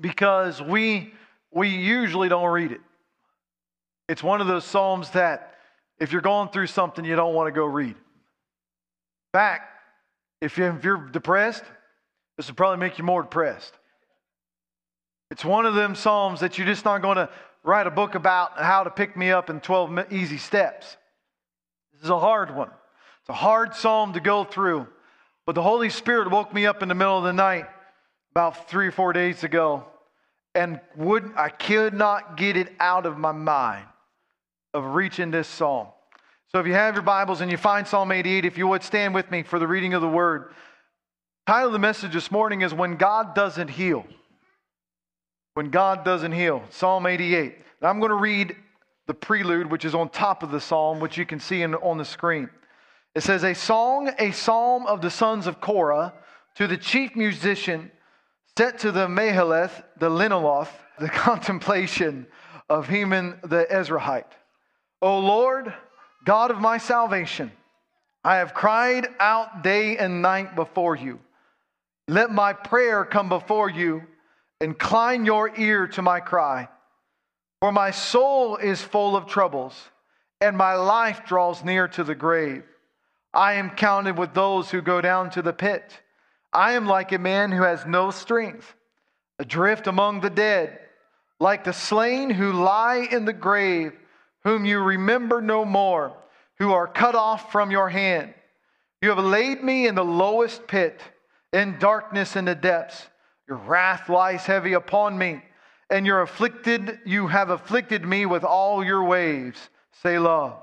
[0.00, 1.12] because we
[1.50, 2.80] we usually don't read it.
[4.08, 5.54] It's one of those psalms that
[5.98, 7.96] if you're going through something you don't want to go read.
[7.96, 7.96] In
[9.32, 9.70] fact,
[10.40, 11.64] if, you, if you're depressed,
[12.36, 13.74] this will probably make you more depressed.
[15.30, 17.28] It's one of them psalms that you're just not going to
[17.64, 20.96] write a book about how to pick me up in 12 easy steps.
[21.92, 22.70] This is a hard one.
[23.20, 24.86] It's a hard psalm to go through.
[25.44, 27.66] But the Holy Spirit woke me up in the middle of the night
[28.38, 29.84] about three or four days ago
[30.54, 33.84] and would I could not get it out of my mind
[34.72, 35.88] of reaching this psalm.
[36.52, 39.12] So if you have your Bibles and you find Psalm 88, if you would stand
[39.12, 40.52] with me for the reading of the word.
[41.48, 44.06] Title of the message this morning is When God Doesn't Heal.
[45.54, 46.62] When God Doesn't Heal.
[46.70, 47.56] Psalm 88.
[47.82, 48.54] Now I'm going to read
[49.08, 51.98] the prelude, which is on top of the psalm, which you can see in, on
[51.98, 52.48] the screen.
[53.16, 56.14] It says, A song, a psalm of the sons of Korah
[56.54, 57.90] to the chief musician
[58.58, 62.26] set to the Mahalath, the Leannoth, the contemplation
[62.68, 64.32] of Heman the Ezrahite.
[65.00, 65.72] O Lord,
[66.24, 67.52] God of my salvation,
[68.24, 71.20] I have cried out day and night before you.
[72.08, 74.02] Let my prayer come before you.
[74.60, 76.68] Incline your ear to my cry.
[77.60, 79.80] For my soul is full of troubles,
[80.40, 82.64] and my life draws near to the grave.
[83.32, 86.00] I am counted with those who go down to the pit.
[86.52, 88.74] I am like a man who has no strength,
[89.38, 90.78] adrift among the dead,
[91.40, 93.92] like the slain who lie in the grave,
[94.44, 96.16] whom you remember no more,
[96.58, 98.34] who are cut off from your hand.
[99.02, 101.00] You have laid me in the lowest pit,
[101.52, 103.06] in darkness in the depths.
[103.48, 105.42] Your wrath lies heavy upon me,
[105.90, 109.70] and you're afflicted, you have afflicted me with all your waves.
[110.02, 110.56] Selah.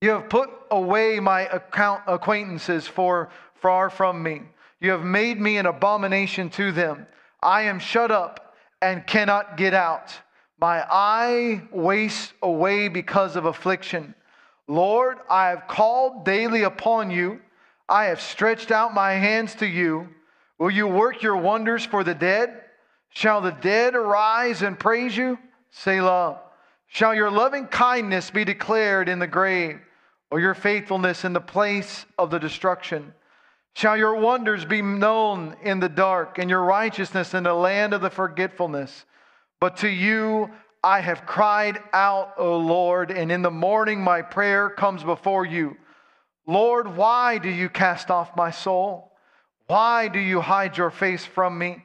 [0.00, 4.42] You have put away my account acquaintances for far from me.
[4.82, 7.06] You have made me an abomination to them.
[7.40, 10.12] I am shut up and cannot get out.
[10.60, 14.14] My eye wastes away because of affliction.
[14.66, 17.40] Lord, I have called daily upon you.
[17.88, 20.08] I have stretched out my hands to you.
[20.58, 22.62] Will you work your wonders for the dead?
[23.10, 25.38] Shall the dead arise and praise you?
[25.70, 26.40] Selah.
[26.88, 29.78] Shall your loving kindness be declared in the grave?
[30.32, 33.12] or your faithfulness in the place of the destruction?
[33.74, 38.00] Shall your wonders be known in the dark, and your righteousness in the land of
[38.00, 39.04] the forgetfulness?
[39.60, 40.50] But to you
[40.84, 45.76] I have cried out, O Lord, and in the morning my prayer comes before you.
[46.46, 49.12] Lord, why do you cast off my soul?
[49.68, 51.84] Why do you hide your face from me?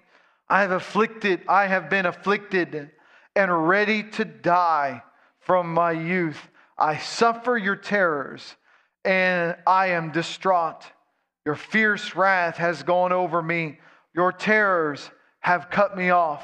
[0.49, 2.89] I have afflicted, I have been afflicted
[3.35, 5.03] and ready to die
[5.39, 6.49] from my youth.
[6.77, 8.55] I suffer your terrors
[9.05, 10.83] and I am distraught.
[11.47, 13.79] Your fierce wrath has gone over me.
[14.13, 15.09] Your terrors
[15.39, 16.43] have cut me off.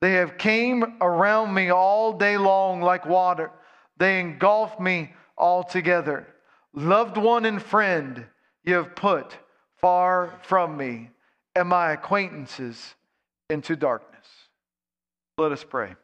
[0.00, 3.50] They have came around me all day long like water.
[3.96, 6.24] They engulf me altogether.
[6.72, 8.26] Loved one and friend,
[8.62, 9.36] you have put
[9.80, 11.10] far from me,
[11.56, 12.94] and my acquaintances
[13.50, 14.28] into darkness.
[15.36, 15.96] Let us pray.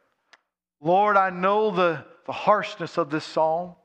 [0.81, 3.75] Lord, I know the the harshness of this psalm.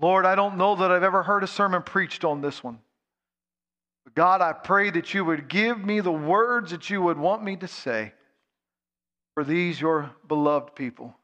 [0.00, 2.80] Lord, I don't know that I've ever heard a sermon preached on this one.
[4.14, 7.56] God, I pray that you would give me the words that you would want me
[7.56, 8.12] to say
[9.34, 11.14] for these, your beloved people.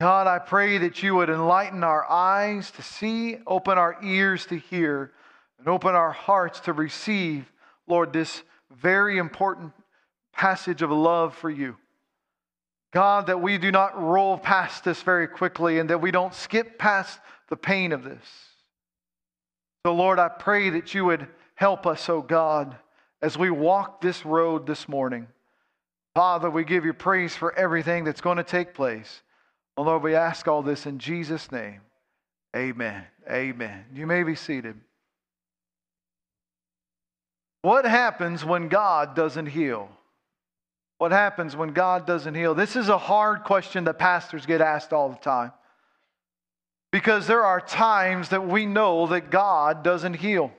[0.00, 4.58] God, I pray that you would enlighten our eyes to see, open our ears to
[4.58, 5.12] hear,
[5.58, 7.44] and open our hearts to receive,
[7.86, 8.42] Lord, this
[8.80, 9.72] very important
[10.32, 11.76] passage of love for you.
[12.92, 16.78] God, that we do not roll past this very quickly and that we don't skip
[16.78, 18.24] past the pain of this.
[19.86, 22.76] So, Lord, I pray that you would help us, oh God,
[23.20, 25.28] as we walk this road this morning.
[26.14, 29.22] Father, we give you praise for everything that's going to take place.
[29.76, 31.80] Oh, Lord, we ask all this in Jesus' name.
[32.54, 33.04] Amen.
[33.30, 33.86] Amen.
[33.94, 34.78] You may be seated.
[37.62, 39.88] What happens when God doesn't heal?
[40.98, 42.54] What happens when God doesn't heal?
[42.54, 45.52] This is a hard question that pastors get asked all the time.
[46.90, 50.52] Because there are times that we know that God doesn't heal.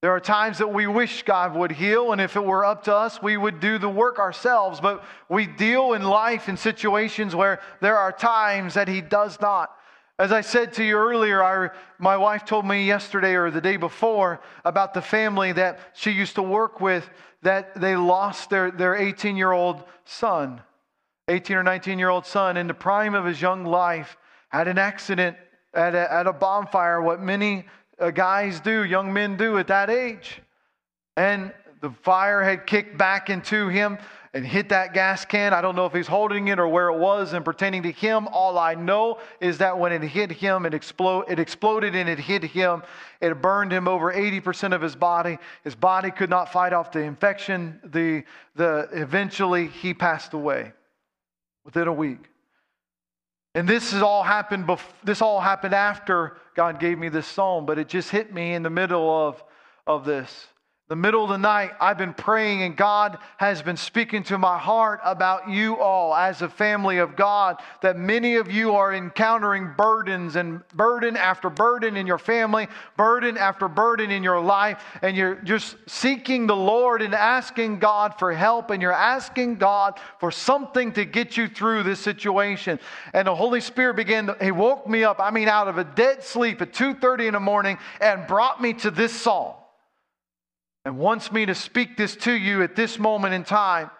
[0.00, 2.94] There are times that we wish God would heal, and if it were up to
[2.94, 4.80] us, we would do the work ourselves.
[4.80, 9.70] But we deal in life in situations where there are times that He does not.
[10.20, 13.76] As I said to you earlier, I, my wife told me yesterday or the day
[13.76, 17.08] before about the family that she used to work with
[17.42, 20.60] that they lost their, their 18 year old son,
[21.28, 24.16] 18 or 19 year old son, in the prime of his young life,
[24.48, 25.36] had an accident
[25.74, 27.66] at a, at a bonfire, what many
[28.00, 30.40] uh, guys do, young men do at that age.
[31.16, 33.98] And the fire had kicked back into him
[34.34, 35.54] and hit that gas can.
[35.54, 38.28] I don't know if he's holding it or where it was and pertaining to him.
[38.28, 42.18] All I know is that when it hit him, it, explode, it exploded and it
[42.18, 42.82] hit him.
[43.20, 45.38] It burned him over 80% of his body.
[45.64, 47.80] His body could not fight off the infection.
[47.84, 48.24] The,
[48.54, 50.72] the, eventually, he passed away
[51.64, 52.28] within a week.
[53.54, 54.66] And this has all happened.
[54.66, 58.54] Bef- this all happened after God gave me this psalm, but it just hit me
[58.54, 59.42] in the middle of,
[59.86, 60.46] of this
[60.88, 64.56] the middle of the night, I've been praying, and God has been speaking to my
[64.56, 67.60] heart about you all as a family of God.
[67.82, 73.36] That many of you are encountering burdens and burden after burden in your family, burden
[73.36, 78.32] after burden in your life, and you're just seeking the Lord and asking God for
[78.32, 82.80] help, and you're asking God for something to get you through this situation.
[83.12, 85.84] And the Holy Spirit began, to, He woke me up, I mean, out of a
[85.84, 89.52] dead sleep at 2:30 in the morning, and brought me to this psalm
[90.84, 93.90] and wants me to speak this to you at this moment in time.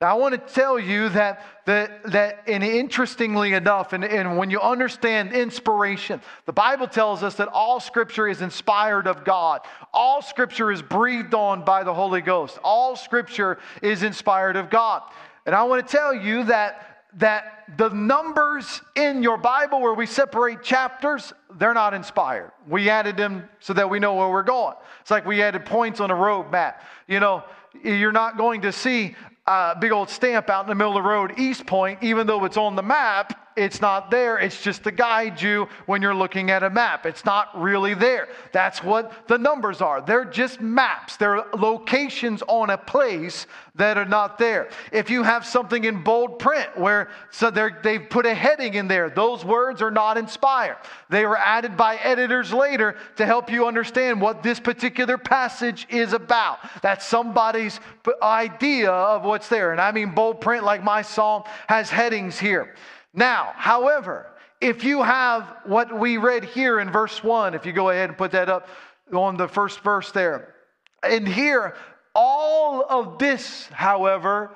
[0.00, 4.48] Now, I want to tell you that, that, that and interestingly enough, and, and when
[4.48, 9.62] you understand inspiration, the Bible tells us that all scripture is inspired of God.
[9.92, 12.60] All scripture is breathed on by the Holy Ghost.
[12.62, 15.02] All scripture is inspired of God.
[15.46, 20.06] And I want to tell you that that the numbers in your Bible where we
[20.06, 22.52] separate chapters, they're not inspired.
[22.66, 24.74] We added them so that we know where we're going.
[25.00, 26.82] It's like we added points on a road map.
[27.06, 27.44] You know,
[27.82, 29.16] you're not going to see
[29.46, 32.44] a big old stamp out in the middle of the road, East Point, even though
[32.44, 34.38] it's on the map it's not there.
[34.38, 37.06] It's just to guide you when you're looking at a map.
[37.06, 38.28] It's not really there.
[38.52, 40.00] That's what the numbers are.
[40.00, 44.68] They're just maps, they're locations on a place that are not there.
[44.92, 49.08] If you have something in bold print where so they've put a heading in there,
[49.08, 50.78] those words are not inspired.
[51.08, 56.12] They were added by editors later to help you understand what this particular passage is
[56.12, 56.58] about.
[56.82, 57.80] That's somebody's
[58.22, 59.72] idea of what's there.
[59.72, 62.74] And I mean bold print like my psalm has headings here.
[63.14, 64.26] Now, however,
[64.60, 68.18] if you have what we read here in verse 1, if you go ahead and
[68.18, 68.68] put that up
[69.12, 70.54] on the first verse there,
[71.02, 71.76] and here,
[72.14, 74.50] all of this, however,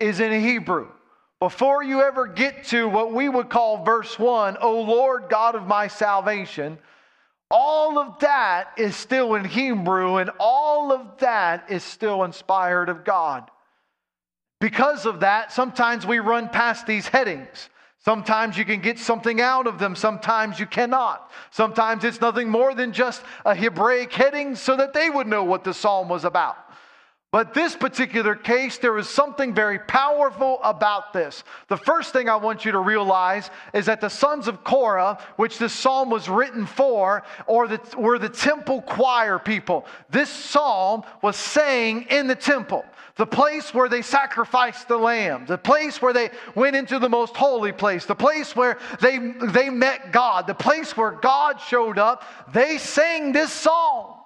[0.00, 0.88] is in Hebrew.
[1.38, 5.66] Before you ever get to what we would call verse 1, O Lord God of
[5.66, 6.78] my salvation,
[7.50, 13.04] all of that is still in Hebrew, and all of that is still inspired of
[13.04, 13.50] God.
[14.60, 17.68] Because of that, sometimes we run past these headings.
[18.04, 21.30] Sometimes you can get something out of them, sometimes you cannot.
[21.52, 25.62] Sometimes it's nothing more than just a Hebraic heading so that they would know what
[25.62, 26.56] the psalm was about.
[27.30, 31.44] But this particular case, there is something very powerful about this.
[31.68, 35.56] The first thing I want you to realize is that the sons of Korah, which
[35.56, 39.86] this psalm was written for, or the, were the temple choir people.
[40.10, 42.84] This psalm was saying in the temple
[43.16, 47.36] the place where they sacrificed the lamb, the place where they went into the most
[47.36, 52.24] holy place, the place where they, they met God, the place where God showed up,
[52.52, 54.21] they sang this song.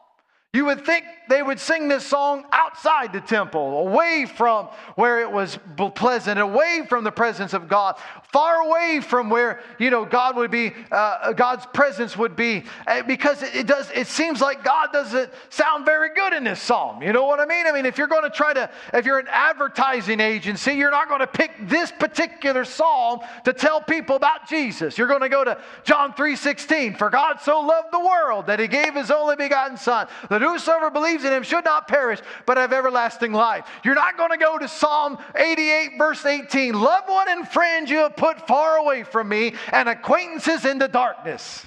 [0.57, 5.31] You would think they would sing this song outside the temple, away from where it
[5.31, 5.59] was
[5.95, 7.97] pleasant, away from the presence of God,
[8.33, 13.03] far away from where you know God would be, uh, God's presence would be, uh,
[13.03, 13.91] because it does.
[13.95, 17.03] It seems like God doesn't sound very good in this psalm.
[17.03, 17.67] You know what I mean?
[17.67, 21.09] I mean, if you're going to try to, if you're an advertising agency, you're not
[21.09, 24.97] going to pick this particular psalm to tell people about Jesus.
[24.97, 26.95] You're going to go to John three sixteen.
[26.95, 30.07] For God so loved the world that He gave His only begotten Son
[30.47, 33.67] whosoever believes in him should not perish, but have everlasting life.
[33.85, 36.75] You're not going to go to Psalm 88, verse 18.
[36.75, 41.67] Loved one and friend you have put far away from me, and acquaintances into darkness.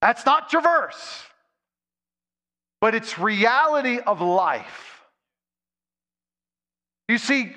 [0.00, 1.22] That's not your verse,
[2.80, 5.02] but it's reality of life.
[7.08, 7.54] You see,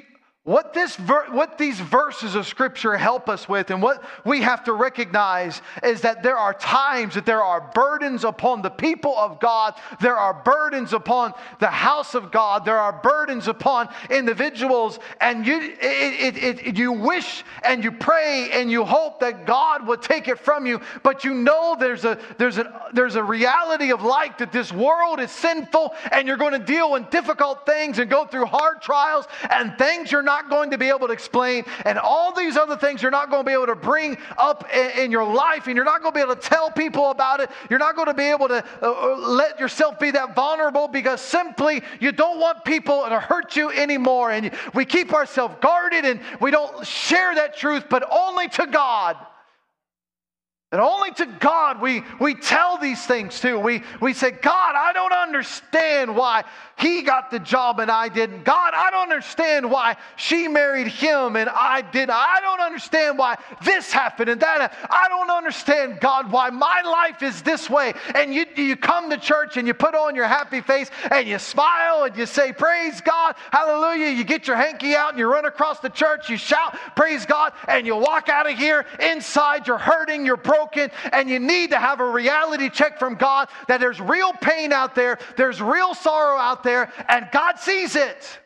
[0.48, 4.63] What, this ver- what these verses of scripture help us with, and what we have
[4.63, 9.42] to recognize, is that there are times that there are burdens upon the people of
[9.42, 9.74] God.
[10.00, 12.63] There are burdens upon the house of God.
[12.63, 15.00] There are burdens upon individuals.
[15.20, 19.86] And you, it, it, it, you wish and you pray and you hope that God
[19.86, 20.80] will take it from you.
[21.04, 25.20] But you know there's a, there's, a, there's a reality of life that this world
[25.20, 29.25] is sinful and you're going to deal with difficult things and go through hard trials
[29.50, 32.77] and things you're not not going to be able to explain, and all these other
[32.77, 35.75] things you're not going to be able to bring up in, in your life, and
[35.75, 37.50] you're not going to be able to tell people about it.
[37.70, 41.22] You're not going to be able to uh, uh, let yourself be that vulnerable because
[41.22, 44.32] simply you don't want people to hurt you anymore.
[44.32, 49.17] And we keep ourselves guarded and we don't share that truth, but only to God.
[50.72, 53.58] And only to God we, we tell these things to.
[53.58, 56.44] We, we say, God, I don't understand why
[56.78, 58.44] he got the job and I didn't.
[58.44, 62.12] God, I don't understand why she married him and I didn't.
[62.12, 64.74] I don't understand why this happened and that.
[64.88, 67.94] I don't understand, God, why my life is this way.
[68.14, 71.40] And you, you come to church and you put on your happy face and you
[71.40, 74.12] smile and you say, Praise God, hallelujah.
[74.12, 77.54] You get your hanky out and you run across the church, you shout, Praise God,
[77.68, 78.86] and you walk out of here.
[79.00, 83.50] Inside, you're hurting, you're broken and you need to have a reality check from God
[83.68, 88.40] that there's real pain out there, there's real sorrow out there, and God sees it.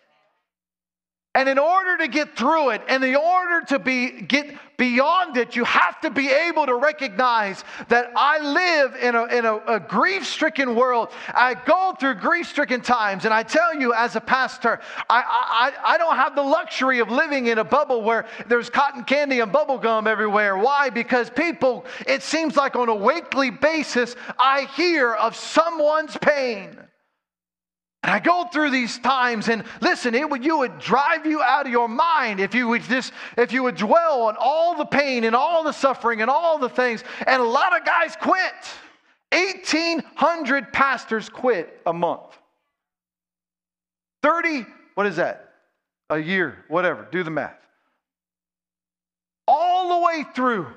[1.33, 5.55] And in order to get through it, and in order to be get beyond it,
[5.55, 9.79] you have to be able to recognize that I live in a, in a, a
[9.79, 11.07] grief-stricken world.
[11.33, 15.97] I go through grief-stricken times, and I tell you, as a pastor, I, I, I
[15.97, 19.77] don't have the luxury of living in a bubble where there's cotton candy and bubble
[19.77, 20.57] gum everywhere.
[20.57, 20.89] Why?
[20.89, 26.77] Because people, it seems like on a weekly basis, I hear of someone's pain.
[28.03, 31.67] And I go through these times, and listen, it would, you would drive you out
[31.67, 35.23] of your mind if you would just if you would dwell on all the pain
[35.23, 37.03] and all the suffering and all the things.
[37.27, 38.53] And a lot of guys quit.
[39.31, 42.37] 1,800 pastors quit a month.
[44.23, 44.65] 30,
[44.95, 45.53] what is that?
[46.09, 47.55] A year, whatever, do the math.
[49.47, 50.67] All the way through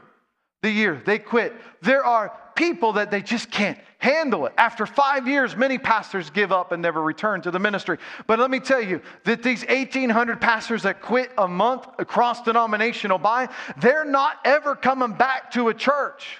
[0.62, 1.54] the year, they quit.
[1.82, 4.52] There are people that they just can't handle it.
[4.58, 7.98] After five years, many pastors give up and never return to the ministry.
[8.26, 13.18] But let me tell you that these 1,800 pastors that quit a month across denominational
[13.18, 16.38] by, they're not ever coming back to a church.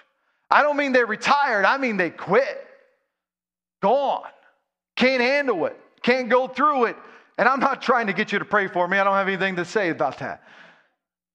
[0.51, 2.67] I don't mean they retired, I mean they quit.
[3.83, 4.23] Gone.
[4.97, 5.79] Can't handle it.
[6.03, 6.97] Can't go through it.
[7.39, 8.99] And I'm not trying to get you to pray for me.
[8.99, 10.43] I don't have anything to say about that.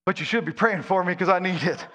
[0.06, 1.86] But you should be praying for me because I need it.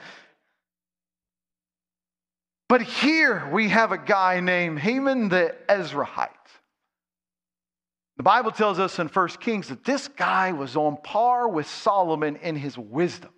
[2.68, 6.30] But here we have a guy named Haman the Ezrahite.
[8.16, 12.36] The Bible tells us in 1 Kings that this guy was on par with Solomon
[12.36, 13.30] in his wisdom.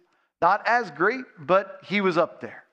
[0.43, 2.65] Not as great, but he was up there.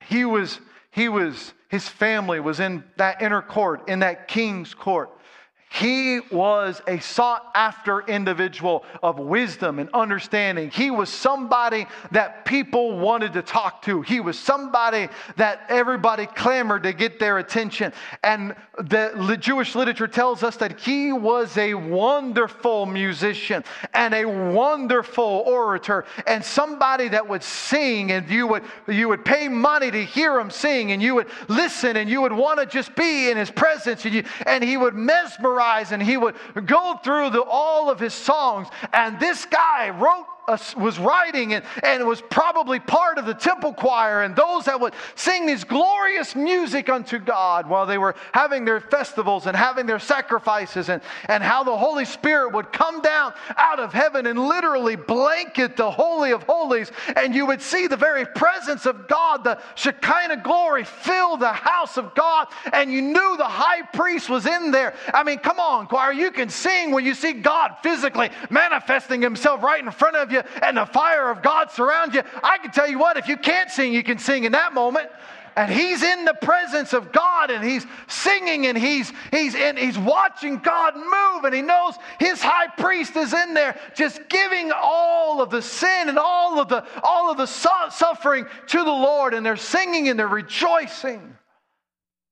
[0.00, 0.60] He was,
[0.92, 5.10] he was, his family was in that inner court, in that king's court.
[5.78, 10.70] He was a sought after individual of wisdom and understanding.
[10.70, 14.00] He was somebody that people wanted to talk to.
[14.00, 17.92] He was somebody that everybody clamored to get their attention.
[18.22, 25.42] And the Jewish literature tells us that he was a wonderful musician and a wonderful
[25.46, 30.40] orator and somebody that would sing and you would, you would pay money to hear
[30.40, 33.50] him sing and you would listen and you would want to just be in his
[33.50, 37.98] presence and, you, and he would mesmerize and he would go through the, all of
[37.98, 38.68] his songs.
[38.92, 44.22] And this guy wrote was writing and, and was probably part of the temple choir
[44.22, 48.80] and those that would sing this glorious music unto God while they were having their
[48.80, 53.80] festivals and having their sacrifices and, and how the Holy Spirit would come down out
[53.80, 56.92] of heaven and literally blanket the Holy of Holies.
[57.16, 61.96] And you would see the very presence of God, the Shekinah glory fill the house
[61.96, 62.48] of God.
[62.72, 64.94] And you knew the high priest was in there.
[65.12, 69.62] I mean, come on, choir, you can sing when you see God physically manifesting himself
[69.62, 72.70] right in front of you you and the fire of God surrounds you, I can
[72.70, 75.08] tell you what, if you can't sing, you can sing in that moment.
[75.56, 79.96] And he's in the presence of God and he's singing and he's he's in he's
[79.96, 85.40] watching God move and he knows his high priest is in there just giving all
[85.40, 89.46] of the sin and all of the all of the suffering to the Lord and
[89.46, 91.34] they're singing and they're rejoicing.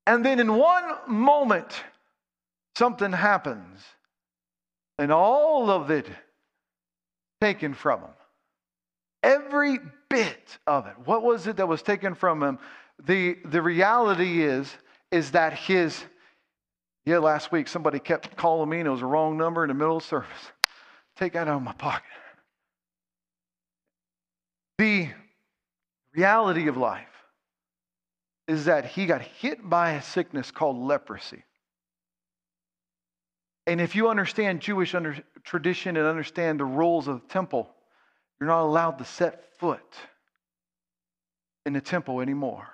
[0.05, 1.83] And then in one moment
[2.75, 3.81] something happens.
[4.97, 6.07] And all of it
[7.41, 8.09] taken from him.
[9.23, 10.93] Every bit of it.
[11.05, 12.59] What was it that was taken from him?
[13.05, 14.73] The, the reality is,
[15.11, 16.03] is that his,
[17.05, 19.73] yeah, last week somebody kept calling me and it was a wrong number in the
[19.73, 20.29] middle of service.
[21.17, 22.05] Take that out of my pocket.
[24.77, 25.09] The
[26.13, 27.07] reality of life
[28.47, 31.43] is that he got hit by a sickness called leprosy.
[33.67, 37.69] And if you understand Jewish under, tradition and understand the rules of the temple,
[38.39, 39.95] you're not allowed to set foot
[41.65, 42.67] in the temple anymore.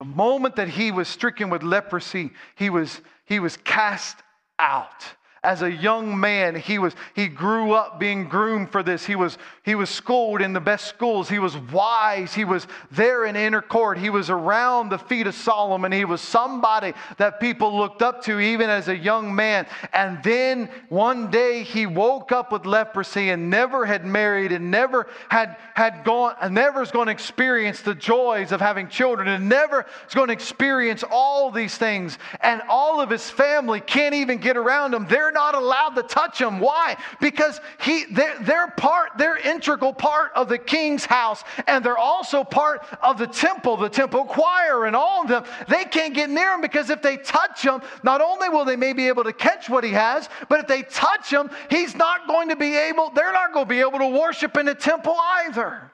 [0.00, 4.16] The moment that he was stricken with leprosy, he was, he was cast
[4.58, 5.04] out
[5.44, 9.04] as a young man he was he grew up being groomed for this.
[9.04, 11.28] He was he was schooled in the best schools.
[11.28, 12.32] He was wise.
[12.34, 13.98] He was there in inner court.
[13.98, 15.92] He was around the feet of solomon.
[15.92, 19.66] He was somebody that people looked up to even as a young man.
[19.92, 25.06] And then one day he woke up with leprosy and never had married and never
[25.28, 29.48] had had gone and never is going to experience the joys of having children and
[29.48, 32.18] never is going to experience all these things.
[32.40, 35.06] And all of his family can't even get around him.
[35.06, 36.58] They're not allowed to touch them.
[36.60, 36.96] Why?
[37.20, 42.42] Because he, they're, they're part, they're integral part of the king's house, and they're also
[42.42, 45.44] part of the temple, the temple choir, and all of them.
[45.68, 48.94] They can't get near him because if they touch him, not only will they maybe
[48.94, 52.48] be able to catch what he has, but if they touch him, he's not going
[52.48, 55.90] to be able, they're not going to be able to worship in the temple either.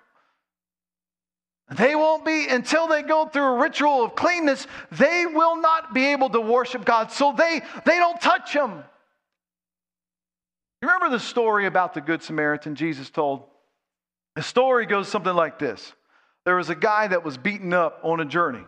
[1.70, 6.06] They won't be, until they go through a ritual of cleanness, they will not be
[6.06, 7.12] able to worship God.
[7.12, 8.82] So they, they don't touch him.
[11.00, 13.44] Remember the story about the Good Samaritan Jesus told?
[14.36, 15.94] The story goes something like this
[16.44, 18.64] There was a guy that was beaten up on a journey.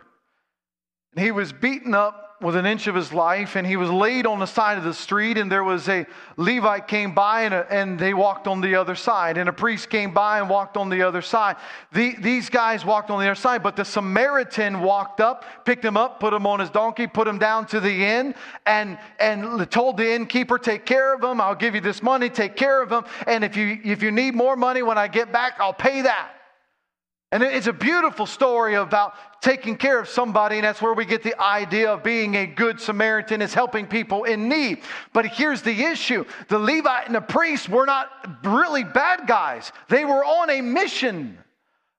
[1.15, 4.27] And he was beaten up with an inch of his life, and he was laid
[4.27, 6.05] on the side of the street, and there was a
[6.37, 9.89] Levite came by, and, a, and they walked on the other side, and a priest
[9.89, 11.55] came by and walked on the other side.
[11.93, 15.95] The, these guys walked on the other side, but the Samaritan walked up, picked him
[15.95, 18.35] up, put him on his donkey, put him down to the inn,
[18.65, 22.55] and, and told the innkeeper, take care of him, I'll give you this money, take
[22.55, 25.53] care of him, and if you, if you need more money when I get back,
[25.59, 26.42] I'll pay that.
[27.33, 31.23] And it's a beautiful story about taking care of somebody, and that's where we get
[31.23, 34.83] the idea of being a good Samaritan is helping people in need.
[35.13, 40.05] But here's the issue the Levite and the priest were not really bad guys, they
[40.05, 41.39] were on a mission.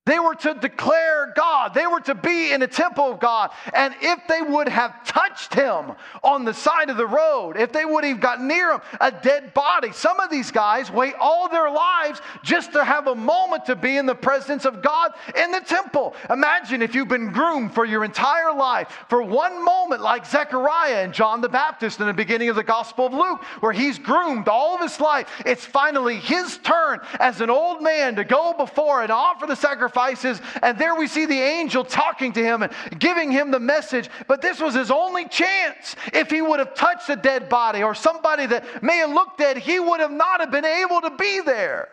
[0.07, 1.73] They were to declare God.
[1.73, 3.53] They were to be in the temple of God.
[3.73, 5.93] And if they would have touched him
[6.23, 9.55] on the side of the road, if they would have got near him, a dead
[9.55, 9.93] body.
[9.93, 13.97] Some of these guys wait all their lives just to have a moment to be
[13.97, 16.15] in the presence of God in the temple.
[16.29, 21.15] Imagine if you've been groomed for your entire life for one moment, like Zechariah and
[21.15, 24.75] John the Baptist in the beginning of the Gospel of Luke, where he's groomed all
[24.75, 25.31] of his life.
[25.47, 29.94] It's finally his turn as an old man to go before and offer the sacrifice
[29.95, 30.41] sacrifices.
[30.63, 34.11] And there we see the angel talking to him and giving him the message.
[34.27, 35.97] But this was his only chance.
[36.13, 39.59] If he would have touched a dead body or somebody that may have looked dead,
[39.59, 41.89] he would have not have been able to be there.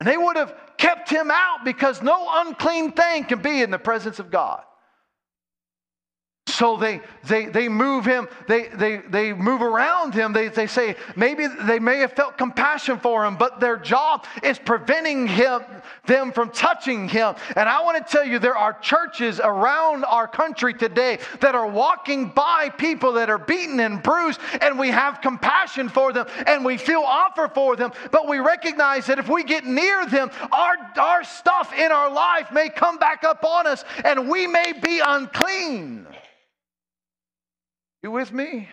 [0.00, 3.78] And they would have kept him out because no unclean thing can be in the
[3.78, 4.62] presence of God.
[6.60, 10.34] So they, they, they move him, they, they, they move around him.
[10.34, 14.58] They, they say maybe they may have felt compassion for him, but their job is
[14.58, 15.62] preventing him,
[16.04, 17.34] them from touching him.
[17.56, 21.66] And I want to tell you, there are churches around our country today that are
[21.66, 26.62] walking by people that are beaten and bruised, and we have compassion for them and
[26.62, 30.76] we feel offer for them, but we recognize that if we get near them, our,
[30.98, 35.00] our stuff in our life may come back up on us and we may be
[35.02, 36.06] unclean.
[38.02, 38.68] You with me?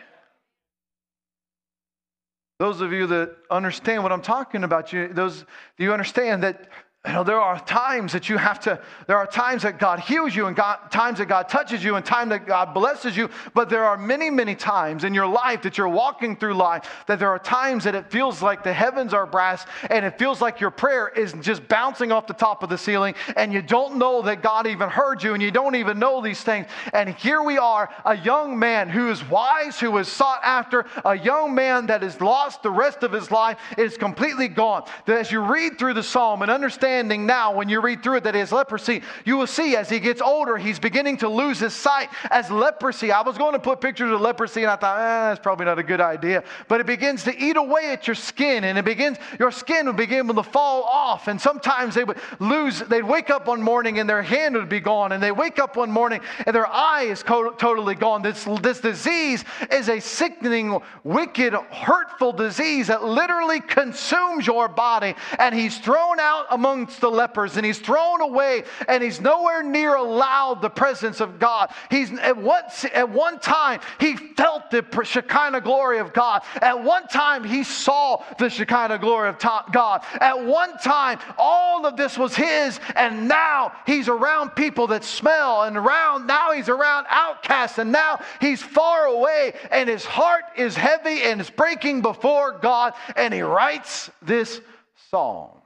[2.59, 5.45] Those of you that understand what I'm talking about, you, those,
[5.77, 6.69] do you understand that
[7.07, 10.35] you know, there are times that you have to, there are times that God heals
[10.35, 13.29] you and God, times that God touches you and time that God blesses you.
[13.53, 17.17] But there are many, many times in your life that you're walking through life that
[17.19, 20.59] there are times that it feels like the heavens are brass and it feels like
[20.59, 24.21] your prayer is just bouncing off the top of the ceiling and you don't know
[24.21, 26.67] that God even heard you and you don't even know these things.
[26.91, 31.17] And here we are, a young man who is wise, who is sought after, a
[31.17, 34.83] young man that has lost the rest of his life, is completely gone.
[35.05, 38.17] That as you read through the psalm and understand understanding now when you read through
[38.17, 39.01] it that has leprosy.
[39.25, 43.11] You will see as he gets older, he's beginning to lose his sight as leprosy.
[43.11, 45.77] I was going to put pictures of leprosy and I thought, eh, that's probably not
[45.77, 46.43] a good idea.
[46.67, 49.95] But it begins to eat away at your skin and it begins, your skin would
[49.95, 51.27] begin to fall off.
[51.27, 54.79] And sometimes they would lose, they'd wake up one morning and their hand would be
[54.79, 55.11] gone.
[55.11, 58.21] And they wake up one morning and their eye is co- totally gone.
[58.21, 65.13] This, this disease is a sickening, wicked, hurtful disease that literally consumes your body.
[65.37, 69.63] And he's thrown out among amongst the lepers and he's thrown away and he's nowhere
[69.63, 71.71] near allowed the presence of God.
[71.89, 72.63] He's at one,
[72.93, 76.43] at one time he felt the Shekinah glory of God.
[76.61, 80.03] At one time he saw the Shekinah glory of God.
[80.21, 85.63] At one time all of this was his and now he's around people that smell
[85.63, 90.75] and around now he's around outcasts and now he's far away and his heart is
[90.75, 94.61] heavy and is breaking before God and he writes this
[95.09, 95.56] psalm.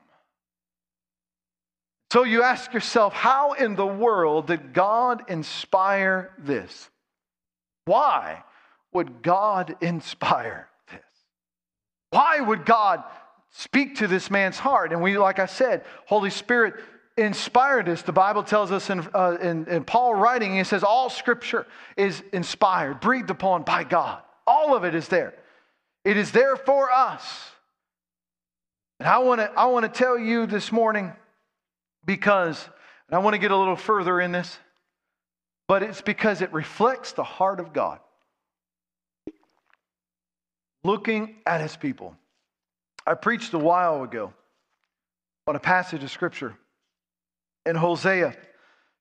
[2.12, 6.90] So you ask yourself, how in the world did God inspire this?
[7.86, 8.44] Why
[8.92, 11.00] would God inspire this?
[12.10, 13.02] Why would God
[13.52, 14.92] speak to this man's heart?
[14.92, 16.74] And we, like I said, Holy Spirit
[17.16, 18.02] inspired us.
[18.02, 22.22] The Bible tells us in, uh, in, in Paul writing, he says, all scripture is
[22.34, 24.22] inspired, breathed upon by God.
[24.46, 25.34] All of it is there.
[26.04, 27.52] It is there for us.
[29.00, 31.14] And I want to I want to tell you this morning
[32.06, 32.68] because,
[33.08, 34.58] and I want to get a little further in this,
[35.68, 38.00] but it's because it reflects the heart of God.
[40.84, 42.16] Looking at his people.
[43.06, 44.34] I preached a while ago
[45.48, 46.56] on a passage of scripture
[47.66, 48.36] in Hosea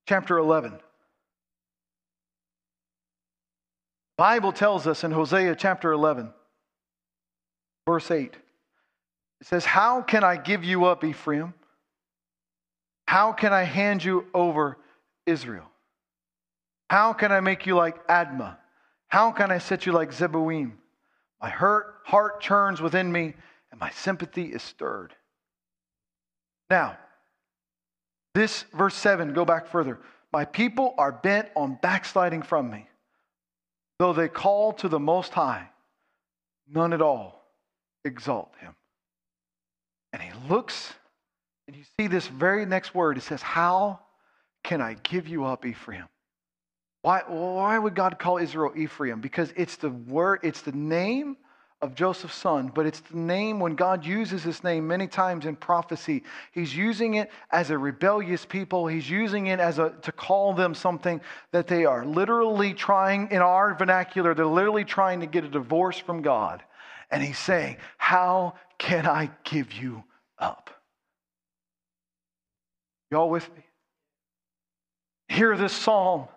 [0.07, 0.79] chapter 11.
[4.17, 6.31] Bible tells us in Hosea chapter 11
[7.87, 8.37] verse 8
[9.41, 11.55] it says how can I give you up Ephraim
[13.11, 14.79] how can I hand you over
[15.27, 15.69] Israel?
[16.89, 18.57] How can I make you like Admah?
[19.09, 20.75] How can I set you like Zeboim?
[21.43, 23.35] My hurt heart churns within me,
[23.73, 25.13] and my sympathy is stirred.
[26.71, 26.99] Now,
[28.37, 29.99] this verse 7, go back further.
[30.33, 32.87] My people are bent on backsliding from me.
[33.99, 35.69] Though they call to the Most High,
[36.73, 37.43] none at all
[38.05, 38.77] exalt him.
[40.13, 40.95] And he looks
[41.71, 43.17] and you see this very next word.
[43.17, 44.01] It says, How
[44.65, 46.07] can I give you up, Ephraim?
[47.03, 49.21] Why, why would God call Israel Ephraim?
[49.21, 51.37] Because it's the word, it's the name
[51.81, 55.55] of Joseph's son, but it's the name when God uses this name many times in
[55.55, 56.25] prophecy.
[56.51, 58.89] He's using it as a rebellious people.
[58.89, 61.21] He's using it as a to call them something
[61.53, 65.99] that they are literally trying in our vernacular, they're literally trying to get a divorce
[65.99, 66.65] from God.
[67.13, 70.03] And he's saying, How can I give you
[70.37, 70.71] up?
[73.11, 73.63] Y'all with me?
[75.29, 76.29] Hear this psalm.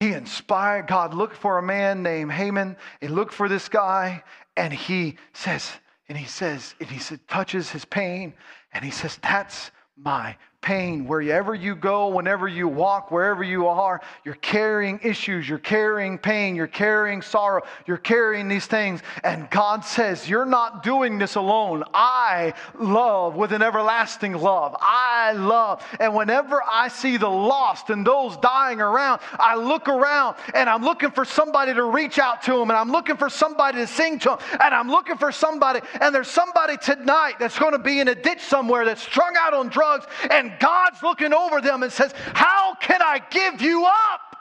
[0.00, 1.14] He inspired God.
[1.14, 4.24] Look for a man named Haman and look for this guy.
[4.56, 5.70] And he says,
[6.08, 8.34] and he says, and he said, touches his pain,
[8.72, 11.06] and he says, That's my pain.
[11.06, 16.54] Wherever you go, whenever you walk, wherever you are, you're carrying issues, you're carrying pain,
[16.56, 19.02] you're carrying sorrow, you're carrying these things.
[19.24, 21.82] And God says, You're not doing this alone.
[21.92, 24.76] I love with an everlasting love.
[24.80, 25.84] I love.
[26.00, 30.82] And whenever I see the lost and those dying around, I look around and I'm
[30.82, 34.20] looking for somebody to reach out to them and I'm looking for somebody to sing
[34.20, 35.80] to them and I'm looking for somebody.
[36.00, 39.54] And there's somebody tonight that's going to be in a ditch somewhere that's strung out
[39.54, 44.32] on drugs and God's looking over them and says, How can I give you up?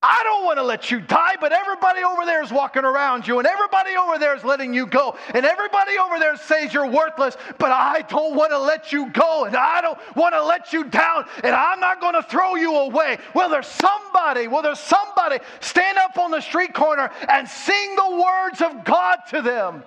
[0.00, 3.40] I don't want to let you die, but everybody over there is walking around you,
[3.40, 7.36] and everybody over there is letting you go, and everybody over there says you're worthless,
[7.58, 10.84] but I don't want to let you go, and I don't want to let you
[10.84, 13.18] down, and I'm not going to throw you away.
[13.34, 18.22] Will there somebody, will there somebody stand up on the street corner and sing the
[18.24, 19.82] words of God to them?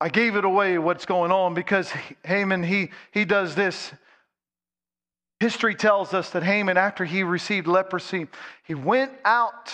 [0.00, 1.90] I gave it away what's going on because
[2.24, 3.92] Haman, he, he does this.
[5.40, 8.26] History tells us that Haman, after he received leprosy,
[8.64, 9.72] he went out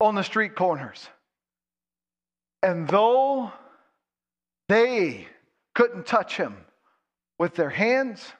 [0.00, 1.08] on the street corners.
[2.62, 3.52] And though
[4.68, 5.26] they
[5.74, 6.56] couldn't touch him
[7.38, 8.32] with their hands,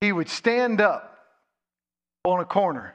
[0.00, 1.18] he would stand up
[2.24, 2.94] on a corner.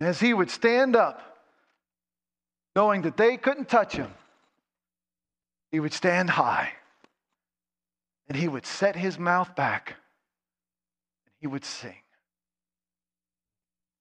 [0.00, 1.35] As he would stand up,
[2.76, 4.12] knowing that they couldn't touch him,
[5.72, 6.70] he would stand high
[8.28, 9.96] and he would set his mouth back
[11.24, 11.96] and he would sing.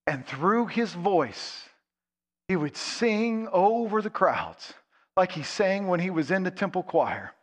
[0.06, 1.70] And through his voice,
[2.48, 4.74] he would sing over the crowds
[5.16, 7.35] like he sang when he was in the temple choir.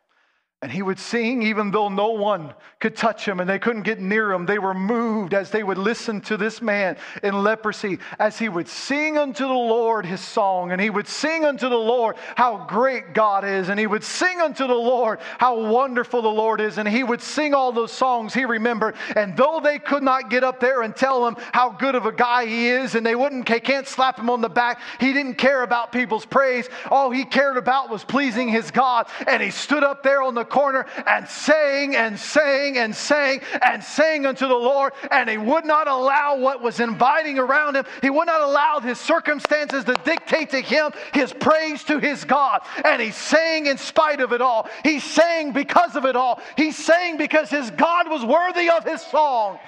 [0.62, 3.98] And he would sing even though no one could touch him and they couldn't get
[3.98, 4.46] near him.
[4.46, 8.68] They were moved as they would listen to this man in leprosy as he would
[8.68, 10.70] sing unto the Lord his song.
[10.70, 13.70] And he would sing unto the Lord how great God is.
[13.70, 16.78] And he would sing unto the Lord how wonderful the Lord is.
[16.78, 18.94] And he would sing all those songs he remembered.
[19.16, 22.12] And though they could not get up there and tell him how good of a
[22.12, 25.34] guy he is, and they wouldn't, they can't slap him on the back, he didn't
[25.34, 26.68] care about people's praise.
[26.88, 29.08] All he cared about was pleasing his God.
[29.26, 33.82] And he stood up there on the corner and sang and sang and sang and
[33.82, 34.92] sang unto the Lord.
[35.10, 39.00] And he would not allow what was inviting around him, he would not allow his
[39.00, 42.60] circumstances to dictate to him his praise to his God.
[42.84, 44.68] And he sang in spite of it all.
[44.84, 46.40] He sang because of it all.
[46.56, 49.58] He sang because his God was worthy of his song.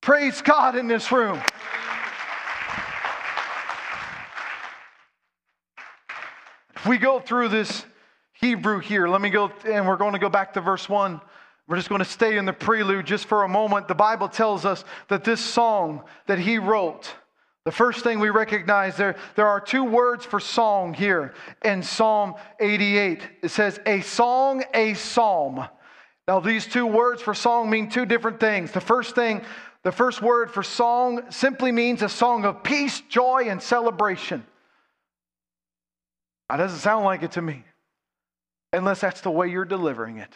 [0.00, 1.40] Praise God in this room.
[6.76, 7.86] If we go through this
[8.44, 9.08] Hebrew here.
[9.08, 11.18] Let me go, and we're going to go back to verse 1.
[11.66, 13.88] We're just going to stay in the prelude just for a moment.
[13.88, 17.10] The Bible tells us that this song that he wrote,
[17.64, 21.32] the first thing we recognize there, there are two words for song here
[21.64, 23.26] in Psalm 88.
[23.44, 25.66] It says, a song, a psalm.
[26.28, 28.72] Now, these two words for song mean two different things.
[28.72, 29.40] The first thing,
[29.84, 34.44] the first word for song simply means a song of peace, joy, and celebration.
[36.50, 37.64] That doesn't sound like it to me
[38.74, 40.32] unless that's the way you're delivering it.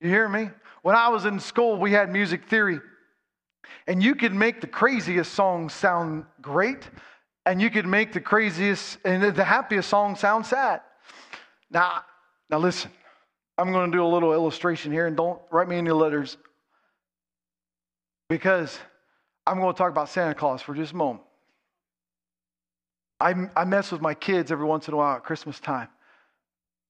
[0.00, 0.50] You hear me?
[0.82, 2.80] When I was in school, we had music theory,
[3.86, 6.88] and you could make the craziest song sound great,
[7.46, 10.82] and you could make the craziest and the happiest song sound sad.
[11.70, 12.02] Now,
[12.50, 12.90] now listen,
[13.56, 16.36] I'm going to do a little illustration here, and don't write me any letters
[18.28, 18.78] because
[19.46, 21.22] I'm going to talk about Santa Claus for just a moment.
[23.20, 25.88] I, I mess with my kids every once in a while at Christmas time.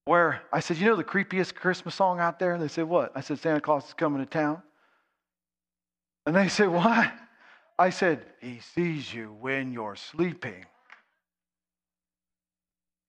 [0.05, 2.55] Where I said, You know the creepiest Christmas song out there?
[2.55, 3.13] And they said, What?
[3.15, 4.63] I said, Santa Claus is coming to town.
[6.27, 7.13] And they said, What?
[7.79, 10.65] I said, He sees you when you're sleeping.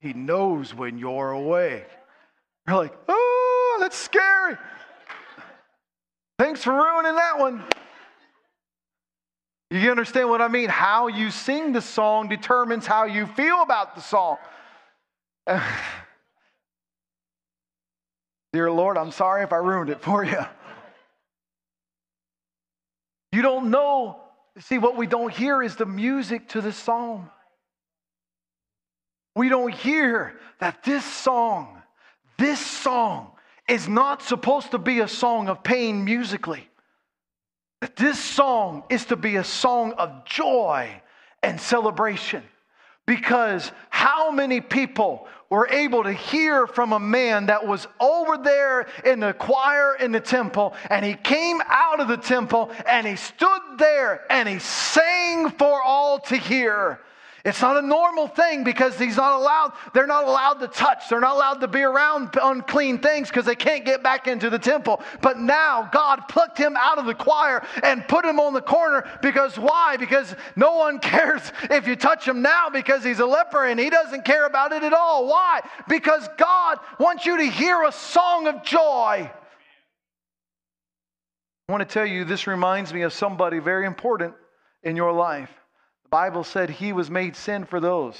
[0.02, 1.88] He knows when you're awake.
[2.66, 4.58] They're like, Oh, that's scary.
[6.38, 7.64] Thanks for ruining that one.
[9.72, 10.68] You understand what I mean?
[10.70, 14.38] How you sing the song determines how you feel about the song.
[18.52, 20.44] Dear Lord, I'm sorry if I ruined it for you.
[23.32, 24.22] You don't know.
[24.60, 27.30] See, what we don't hear is the music to the song.
[29.36, 31.84] We don't hear that this song,
[32.40, 33.34] this song,
[33.68, 36.68] is not supposed to be a song of pain musically
[37.96, 41.02] this song is to be a song of joy
[41.44, 42.44] and celebration.
[43.06, 48.88] Because how many people were able to hear from a man that was over there
[49.04, 53.16] in the choir in the temple, and he came out of the temple and he
[53.16, 57.00] stood there and he sang for all to hear?
[57.46, 61.08] It's not a normal thing because he's not allowed, they're not allowed to touch.
[61.10, 64.60] They're not allowed to be around unclean things because they can't get back into the
[64.60, 65.02] temple.
[65.22, 69.08] But now God plucked him out of the choir and put him on the corner
[69.22, 69.96] because why?
[69.98, 73.90] Because no one cares if you touch him now because he's a leper and he
[73.90, 75.28] doesn't care about it at all.
[75.28, 75.62] Why?
[75.88, 79.32] Because God wants you to hear a song of joy.
[81.70, 84.34] I want to tell you, this reminds me of somebody very important
[84.84, 85.52] in your life.
[86.10, 88.18] Bible said he was made sin for those.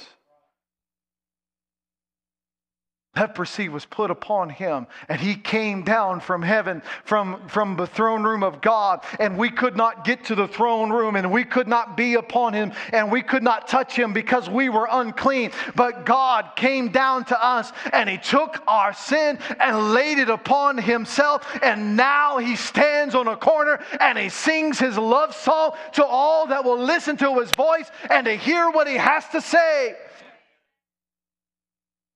[3.16, 8.22] Leprosy was put upon him, and he came down from heaven, from, from the throne
[8.22, 11.66] room of God, and we could not get to the throne room, and we could
[11.66, 15.50] not be upon him, and we could not touch him because we were unclean.
[15.74, 20.78] But God came down to us, and he took our sin and laid it upon
[20.78, 26.04] himself, and now he stands on a corner and he sings his love song to
[26.04, 29.96] all that will listen to his voice and to hear what he has to say.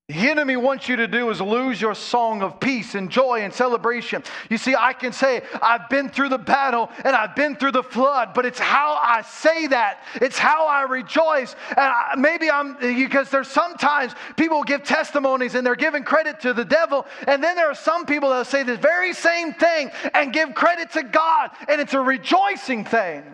[0.09, 3.51] The enemy wants you to do is lose your song of peace and joy and
[3.51, 4.23] celebration.
[4.51, 7.83] You see, I can say, I've been through the battle and I've been through the
[7.83, 10.01] flood, but it's how I say that.
[10.17, 11.57] It's how I rejoice.
[11.71, 16.53] And I, maybe I'm, because there's sometimes people give testimonies and they're giving credit to
[16.53, 17.07] the devil.
[17.27, 20.91] And then there are some people that say the very same thing and give credit
[20.93, 23.25] to God, and it's a rejoicing thing.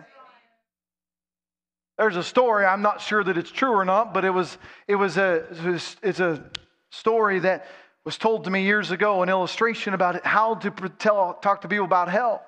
[1.97, 4.57] There's a story, I'm not sure that it's true or not, but it was,
[4.87, 5.45] it was a,
[6.01, 6.49] it's a
[6.91, 7.65] story that
[8.05, 11.85] was told to me years ago, an illustration about how to tell, talk to people
[11.85, 12.45] about hell.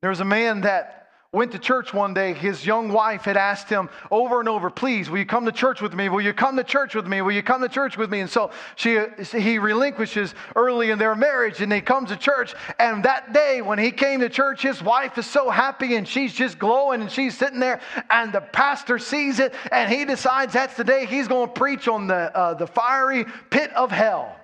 [0.00, 0.99] There was a man that
[1.32, 5.08] went to church one day, his young wife had asked him over and over, Please,
[5.08, 6.08] will you come to church with me?
[6.08, 7.22] Will you come to church with me?
[7.22, 8.18] Will you come to church with me?
[8.18, 8.98] And so she,
[9.38, 12.56] he relinquishes early in their marriage and he comes to church.
[12.80, 16.32] And that day, when he came to church, his wife is so happy and she's
[16.32, 17.80] just glowing and she's sitting there.
[18.10, 21.86] And the pastor sees it and he decides that's the day he's going to preach
[21.86, 24.39] on the, uh, the fiery pit of hell.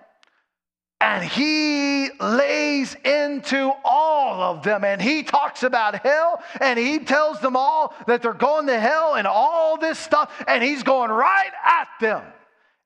[1.01, 7.39] And he lays into all of them and he talks about hell and he tells
[7.41, 11.51] them all that they're going to hell and all this stuff and he's going right
[11.65, 12.23] at them.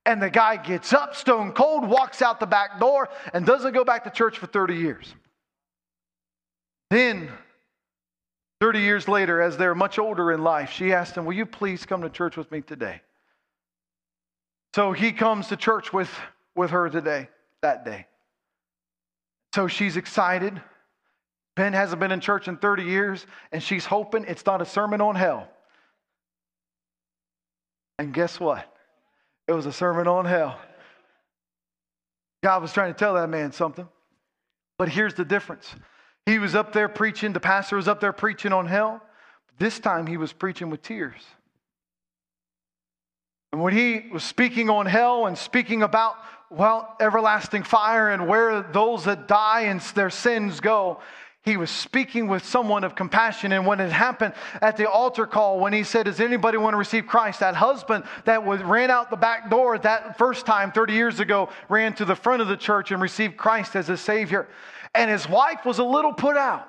[0.05, 3.85] And the guy gets up stone cold, walks out the back door, and doesn't go
[3.85, 5.13] back to church for 30 years.
[6.89, 7.29] Then,
[8.59, 11.85] 30 years later, as they're much older in life, she asked him, Will you please
[11.85, 13.01] come to church with me today?
[14.75, 16.09] So he comes to church with,
[16.55, 17.29] with her today
[17.61, 18.07] that day.
[19.53, 20.61] So she's excited.
[21.55, 25.01] Ben hasn't been in church in 30 years, and she's hoping it's not a sermon
[25.01, 25.49] on hell.
[27.99, 28.65] And guess what?
[29.47, 30.57] It was a sermon on hell.
[32.43, 33.87] God was trying to tell that man something.
[34.77, 35.75] But here's the difference
[36.25, 39.01] he was up there preaching, the pastor was up there preaching on hell.
[39.59, 41.21] This time he was preaching with tears.
[43.51, 46.15] And when he was speaking on hell and speaking about
[46.51, 50.99] well, everlasting fire and where those that die and their sins go.
[51.43, 53.51] He was speaking with someone of compassion.
[53.51, 56.77] And when it happened at the altar call, when he said, Does anybody want to
[56.77, 57.39] receive Christ?
[57.39, 61.49] That husband that was, ran out the back door that first time 30 years ago
[61.67, 64.47] ran to the front of the church and received Christ as a Savior.
[64.93, 66.67] And his wife was a little put out.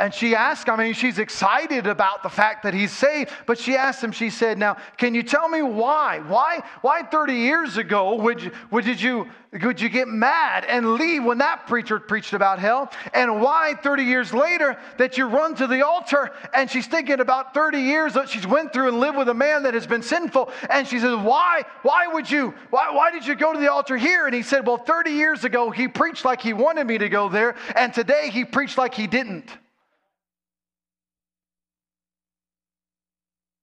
[0.00, 3.76] And she asked, I mean, she's excited about the fact that he's saved, but she
[3.76, 6.20] asked him, she said, Now, can you tell me why?
[6.20, 9.28] Why, why 30 years ago would you, would, did you,
[9.62, 12.90] would you get mad and leave when that preacher preached about hell?
[13.12, 17.52] And why 30 years later that you run to the altar and she's thinking about
[17.52, 20.50] 30 years that she's went through and lived with a man that has been sinful.
[20.70, 21.62] And she says, Why?
[21.82, 22.54] Why would you?
[22.70, 24.24] Why, why did you go to the altar here?
[24.24, 27.28] And he said, Well, 30 years ago, he preached like he wanted me to go
[27.28, 29.58] there, and today he preached like he didn't.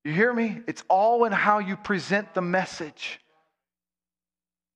[0.08, 0.62] You hear me?
[0.68, 3.20] It's all in how you present the message.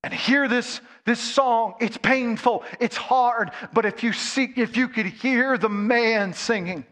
[0.04, 1.76] And hear this, this song.
[1.80, 6.84] It's painful, it's hard, but if you see, if you could hear the man singing,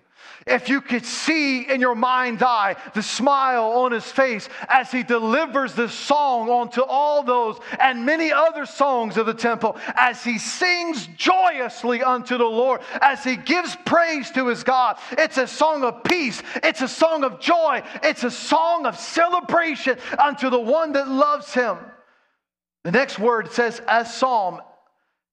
[0.50, 5.02] if you could see in your mind's eye the smile on his face as he
[5.02, 10.38] delivers this song onto all those and many other songs of the temple, as he
[10.38, 14.98] sings joyously unto the Lord, as he gives praise to his God.
[15.12, 19.98] It's a song of peace, it's a song of joy, it's a song of celebration
[20.18, 21.78] unto the one that loves him.
[22.84, 24.60] The next word says, as psalm,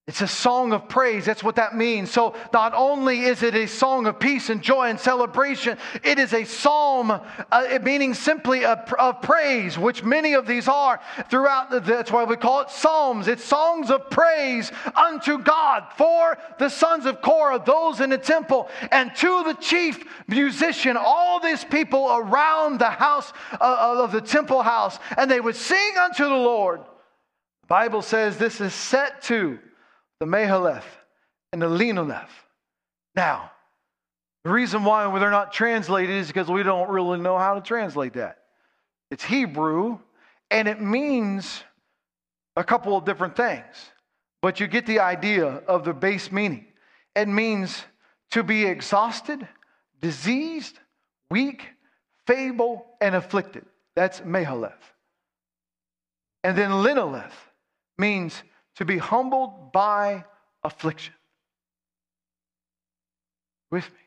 [0.08, 1.26] it's a song of praise.
[1.26, 2.10] That's what that means.
[2.10, 6.32] So, not only is it a song of peace and joy and celebration, it is
[6.32, 11.68] a psalm, uh, meaning simply of praise, which many of these are throughout.
[11.68, 13.28] The, that's why we call it psalms.
[13.28, 18.70] It's songs of praise unto God for the sons of Korah, those in the temple,
[18.90, 24.62] and to the chief musician, all these people around the house uh, of the temple
[24.62, 26.80] house, and they would sing unto the Lord.
[26.80, 29.58] The Bible says this is set to
[30.20, 30.84] the Mahalath,
[31.52, 32.28] and the Leanoleth.
[33.14, 33.50] Now,
[34.44, 38.14] the reason why they're not translated is because we don't really know how to translate
[38.14, 38.38] that.
[39.10, 39.98] It's Hebrew,
[40.50, 41.62] and it means
[42.56, 43.64] a couple of different things,
[44.42, 46.66] but you get the idea of the base meaning.
[47.14, 47.84] It means
[48.32, 49.46] to be exhausted,
[50.00, 50.78] diseased,
[51.30, 51.68] weak,
[52.26, 53.64] feeble, and afflicted.
[53.96, 54.72] That's Mahalath.
[56.44, 57.32] And then Linoleth
[57.98, 58.42] means
[58.78, 60.24] to be humbled by
[60.62, 61.12] affliction.
[63.72, 63.98] With me.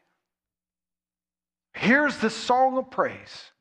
[1.74, 3.52] Here's the song of praise,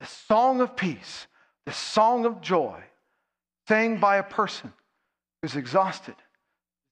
[0.00, 1.26] the song of peace,
[1.64, 2.78] the song of joy,
[3.68, 4.72] sang by a person
[5.40, 6.16] who's exhausted,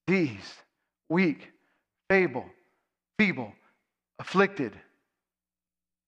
[0.07, 0.63] diseased,
[1.11, 1.51] weak,
[2.09, 2.47] feeble,
[3.19, 3.53] feeble,
[4.19, 4.73] afflicted.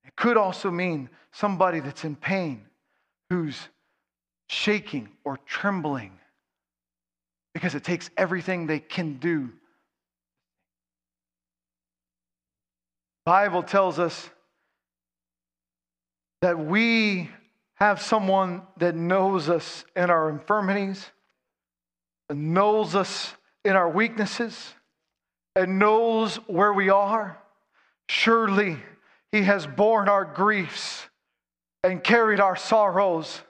[0.07, 2.63] It could also mean somebody that's in pain,
[3.29, 3.69] who's
[4.49, 6.20] shaking or trembling
[7.55, 9.51] because it takes everything they can do.
[13.25, 14.31] Bible tells us
[16.41, 17.31] that we
[17.75, 21.07] have someone that knows us in our infirmities,
[22.29, 23.35] and knows us
[23.65, 24.75] in our weaknesses,
[25.57, 27.39] and knows where we are.
[28.09, 28.77] Surely
[29.33, 31.07] he has borne our griefs
[31.83, 33.41] and carried our sorrows,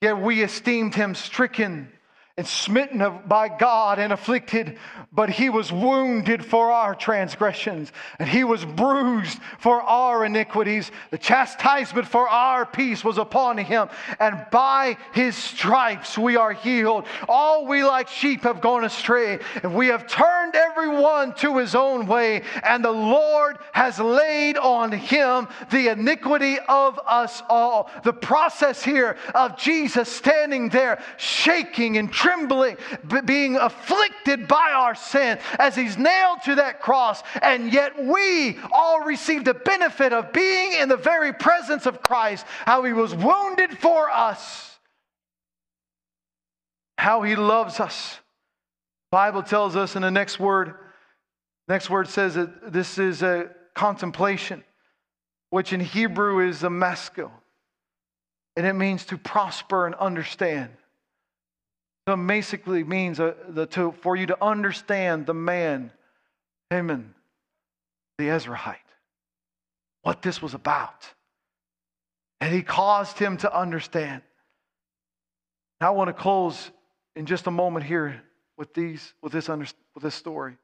[0.00, 1.90] yet we esteemed him stricken
[2.38, 4.78] and smitten by God and afflicted,
[5.12, 10.92] but he was wounded for our transgressions, and he was bruised for our iniquities.
[11.10, 13.88] The chastisement for our peace was upon him,
[14.20, 17.06] and by his stripes we are healed.
[17.28, 22.06] All we like sheep have gone astray, and we have turned everyone to his own
[22.06, 27.90] way, and the Lord has laid on him the iniquity of us all.
[28.04, 32.76] The process here of Jesus standing there, shaking and trembling
[33.24, 37.22] being afflicted by our sin as he's nailed to that cross.
[37.42, 42.44] And yet we all received the benefit of being in the very presence of Christ,
[42.66, 44.78] how he was wounded for us,
[46.98, 48.18] how he loves us.
[49.10, 50.74] Bible tells us in the next word,
[51.66, 54.62] next word says that this is a contemplation,
[55.48, 57.32] which in Hebrew is a maskil.
[58.56, 60.70] And it means to prosper and understand.
[62.08, 65.90] So basically means uh, the, to, for you to understand the man,
[66.70, 67.14] Heman,
[68.16, 68.76] the Ezrahite,
[70.00, 71.06] what this was about.
[72.40, 74.22] And he caused him to understand.
[75.82, 76.70] Now I want to close
[77.14, 78.22] in just a moment here
[78.56, 80.56] with these with this under, with this story.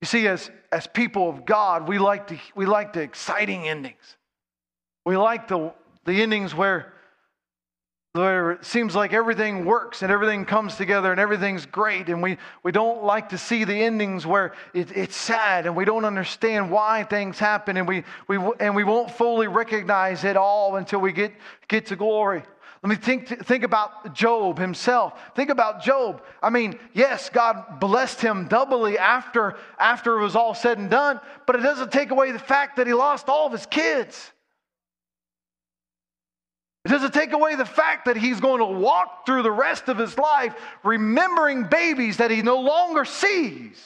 [0.00, 4.16] You see, as, as people of God, we like, to, we like the exciting endings.
[5.04, 5.74] We like the,
[6.04, 6.92] the endings where
[8.14, 12.70] it seems like everything works and everything comes together and everything's great, and we, we
[12.70, 17.04] don't like to see the endings where it, it's sad and we don't understand why
[17.04, 21.32] things happen, and we, we, and we won't fully recognize it all until we get,
[21.68, 22.42] get to glory.
[22.82, 25.18] Let me think, think about Job himself.
[25.34, 26.20] Think about Job.
[26.42, 31.20] I mean, yes, God blessed him doubly after, after it was all said and done,
[31.46, 34.32] but it doesn't take away the fact that he lost all of his kids.
[36.84, 39.98] It doesn't take away the fact that he's going to walk through the rest of
[39.98, 43.80] his life remembering babies that he no longer sees.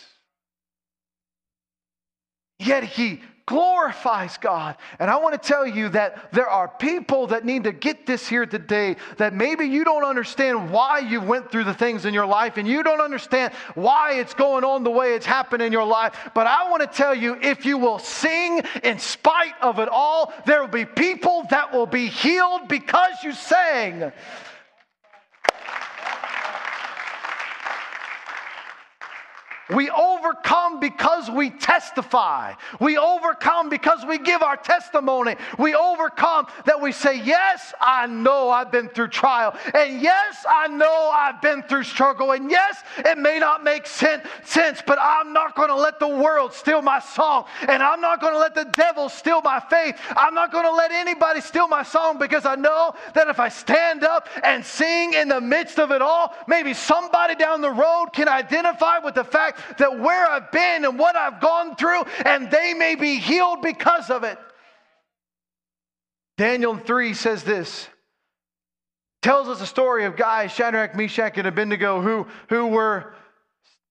[2.58, 4.76] Yet he glorifies God.
[4.98, 8.26] And I want to tell you that there are people that need to get this
[8.26, 12.26] here today that maybe you don't understand why you went through the things in your
[12.26, 15.84] life and you don't understand why it's going on the way it's happened in your
[15.84, 16.30] life.
[16.34, 20.32] But I want to tell you if you will sing in spite of it all,
[20.44, 24.12] there will be people that will be healed because you sang.
[29.74, 32.54] We overcome because we testify.
[32.78, 35.34] We overcome because we give our testimony.
[35.58, 39.56] We overcome that we say, Yes, I know I've been through trial.
[39.74, 42.30] And yes, I know I've been through struggle.
[42.30, 46.52] And yes, it may not make sense, but I'm not going to let the world
[46.52, 47.46] steal my song.
[47.68, 49.98] And I'm not going to let the devil steal my faith.
[50.16, 53.48] I'm not going to let anybody steal my song because I know that if I
[53.48, 58.10] stand up and sing in the midst of it all, maybe somebody down the road
[58.12, 62.50] can identify with the fact that where I've been and what I've gone through, and
[62.50, 64.38] they may be healed because of it.
[66.36, 67.88] Daniel 3 says this
[69.22, 73.12] tells us a story of guys, Shadrach, Meshach, and Abednego, who, who were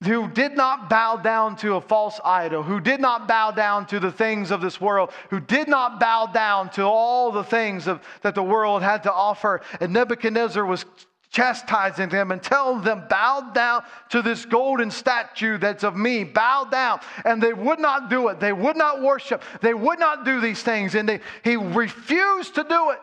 [0.03, 3.99] who did not bow down to a false idol, who did not bow down to
[3.99, 8.01] the things of this world, who did not bow down to all the things of,
[8.21, 9.61] that the world had to offer.
[9.79, 10.85] And Nebuchadnezzar was
[11.31, 16.23] chastising them and telling them, Bow down to this golden statue that's of me.
[16.23, 16.99] Bow down.
[17.23, 18.39] And they would not do it.
[18.39, 19.43] They would not worship.
[19.61, 20.95] They would not do these things.
[20.95, 22.99] And they, he refused to do it.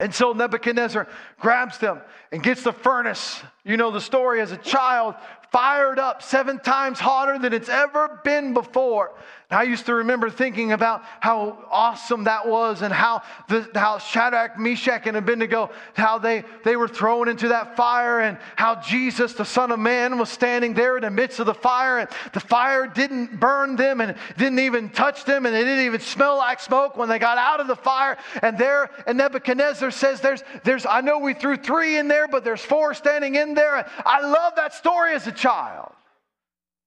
[0.00, 1.06] And so Nebuchadnezzar
[1.38, 2.00] grabs them
[2.32, 3.42] and gets the furnace.
[3.62, 5.14] You know the story as a child,
[5.52, 9.12] fired up seven times hotter than it's ever been before.
[9.52, 14.58] I used to remember thinking about how awesome that was and how, the, how Shadrach,
[14.58, 19.44] Meshach, and Abednego, how they, they were thrown into that fire and how Jesus, the
[19.44, 22.86] Son of Man, was standing there in the midst of the fire and the fire
[22.86, 26.96] didn't burn them and didn't even touch them and they didn't even smell like smoke
[26.96, 28.16] when they got out of the fire.
[28.40, 32.44] And there, and Nebuchadnezzar says, there's, there's, I know we threw three in there, but
[32.44, 33.88] there's four standing in there.
[34.04, 35.92] I love that story as a child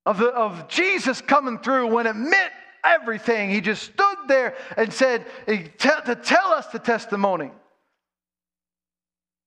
[0.05, 2.51] of, the, of Jesus coming through when it meant
[2.83, 3.49] everything.
[3.49, 7.51] He just stood there and said, to tell us the testimony.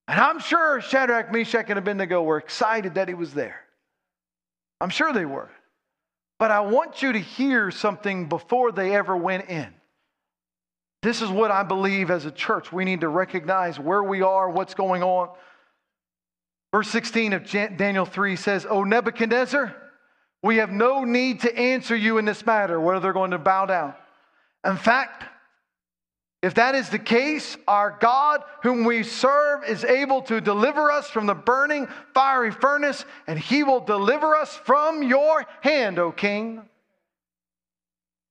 [0.07, 3.61] And I'm sure Shadrach, Meshach, and Abednego were excited that he was there.
[4.81, 5.49] I'm sure they were.
[6.39, 9.67] But I want you to hear something before they ever went in.
[11.01, 12.73] This is what I believe as a church.
[12.73, 15.29] We need to recognize where we are, what's going on.
[16.71, 19.75] Verse 16 of Daniel 3 says, O Nebuchadnezzar,
[20.43, 23.65] we have no need to answer you in this matter, whether they're going to bow
[23.65, 23.93] down.
[24.65, 25.25] In fact,
[26.41, 31.09] If that is the case, our God, whom we serve, is able to deliver us
[31.09, 36.61] from the burning fiery furnace, and he will deliver us from your hand, O king.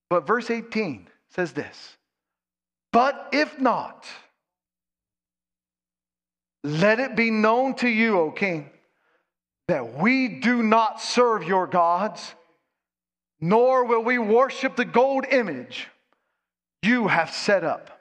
[0.08, 1.98] But verse 18 says this
[2.92, 4.06] But if not,
[6.64, 8.70] let it be known to you, O king,
[9.68, 12.34] that we do not serve your gods,
[13.40, 15.88] nor will we worship the gold image
[16.82, 17.97] you have set up.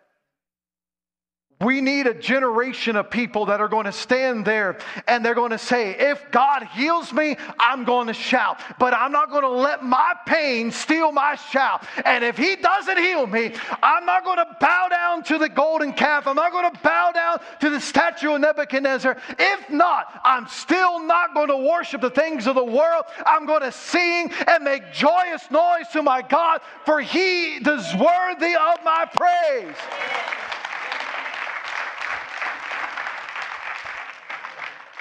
[1.59, 4.77] We need a generation of people that are going to stand there
[5.07, 8.59] and they're going to say, If God heals me, I'm going to shout.
[8.77, 11.83] But I'm not going to let my pain steal my shout.
[12.05, 15.93] And if He doesn't heal me, I'm not going to bow down to the golden
[15.93, 16.27] calf.
[16.27, 19.17] I'm not going to bow down to the statue of Nebuchadnezzar.
[19.39, 23.05] If not, I'm still not going to worship the things of the world.
[23.25, 28.53] I'm going to sing and make joyous noise to my God, for He is worthy
[28.53, 29.75] of my praise.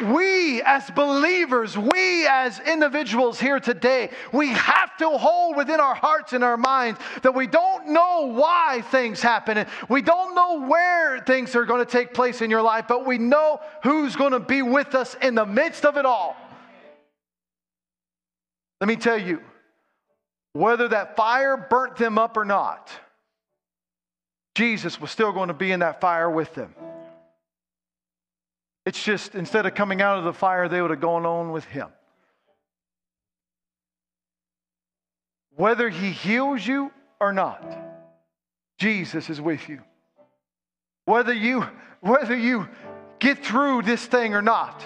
[0.01, 6.33] We as believers, we as individuals here today, we have to hold within our hearts
[6.33, 9.59] and our minds that we don't know why things happen.
[9.59, 13.07] And we don't know where things are going to take place in your life, but
[13.07, 16.37] we know who's going to be with us in the midst of it all.
[18.81, 19.41] Let me tell you,
[20.53, 22.91] whether that fire burnt them up or not,
[24.55, 26.75] Jesus was still going to be in that fire with them.
[28.87, 31.65] It's just instead of coming out of the fire, they would have gone on with
[31.65, 31.89] him.
[35.57, 37.65] Whether he heals you or not,
[38.79, 39.81] Jesus is with you.
[41.05, 41.67] Whether you
[42.01, 42.69] whether you
[43.19, 44.85] get through this thing or not,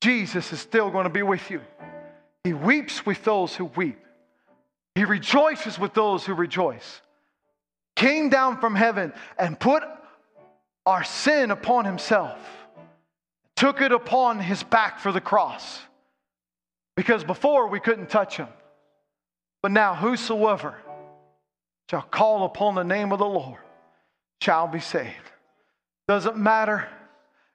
[0.00, 1.60] Jesus is still going to be with you.
[2.42, 4.00] He weeps with those who weep.
[4.96, 7.02] He rejoices with those who rejoice.
[7.94, 9.82] Came down from heaven and put
[10.86, 12.38] our sin upon himself,
[13.56, 15.80] took it upon his back for the cross.
[16.96, 18.48] Because before we couldn't touch him.
[19.62, 20.76] But now, whosoever
[21.90, 23.58] shall call upon the name of the Lord
[24.40, 25.10] shall be saved.
[26.08, 26.88] Doesn't matter.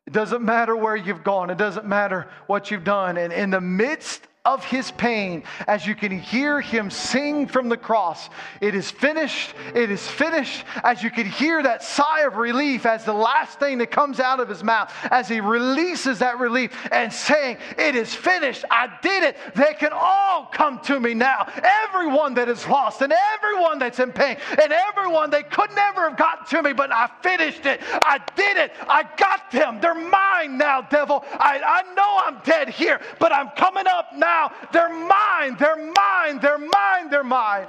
[0.05, 1.49] It doesn't matter where you've gone.
[1.49, 3.17] It doesn't matter what you've done.
[3.17, 7.77] And in the midst of his pain as you can hear him sing from the
[7.77, 8.27] cross.
[8.59, 9.53] It is finished.
[9.75, 10.65] It is finished.
[10.83, 14.39] As you can hear that sigh of relief as the last thing that comes out
[14.39, 18.65] of his mouth, as he releases that relief and saying, It is finished.
[18.71, 19.37] I did it.
[19.53, 21.47] They can all come to me now.
[21.85, 26.17] Everyone that is lost and everyone that's in pain and everyone they could never have
[26.17, 27.79] gotten to me, but I finished it.
[28.01, 28.71] I did it.
[28.89, 29.79] I got them.
[29.79, 31.23] They're mine now, devil.
[31.33, 34.51] I, I know I'm dead here, but I'm coming up now now.
[34.71, 37.67] They're mine, they're mine, they're mine, they're mine.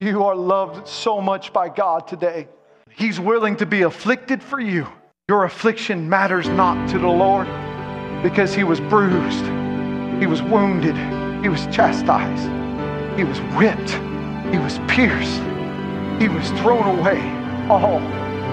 [0.00, 2.48] You are loved so much by God today.
[2.90, 4.86] He's willing to be afflicted for you.
[5.28, 7.46] Your affliction matters not to the Lord
[8.22, 9.44] because He was bruised,
[10.20, 10.96] He was wounded,
[11.42, 12.48] He was chastised,
[13.16, 13.92] He was whipped,
[14.52, 15.40] He was pierced,
[16.20, 17.20] He was thrown away.
[17.68, 18.00] All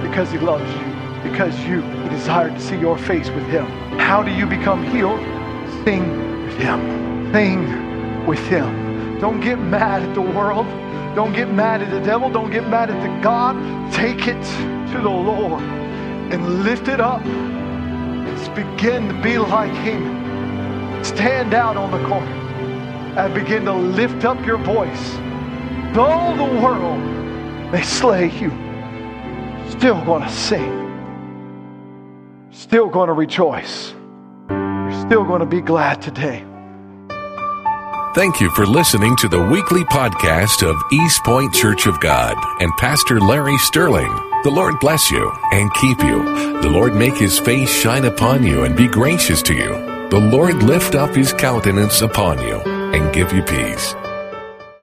[0.06, 3.66] because He loves you, because you He desired to see your face with Him.
[3.98, 5.20] How do you become healed?
[5.84, 6.06] Sing
[6.46, 9.20] with Him thing with Him.
[9.20, 10.66] Don't get mad at the world.
[11.16, 12.30] Don't get mad at the devil.
[12.30, 13.56] Don't get mad at the God.
[13.92, 14.42] Take it
[14.92, 17.26] to the Lord and lift it up.
[17.26, 21.04] Let's begin to be like Him.
[21.04, 22.28] Stand out on the corner
[23.18, 25.12] and begin to lift up your voice.
[25.96, 27.00] Though the world
[27.72, 28.52] may slay you,
[29.72, 30.86] still going to sing.
[32.52, 33.94] Still going to rejoice.
[34.50, 36.46] You're still going to be glad today.
[38.18, 42.76] Thank you for listening to the weekly podcast of East Point Church of God and
[42.80, 44.12] Pastor Larry Sterling.
[44.44, 46.24] The Lord bless you and keep you.
[46.64, 49.70] The Lord make his face shine upon you and be gracious to you.
[50.10, 53.94] The Lord lift up his countenance upon you and give you peace.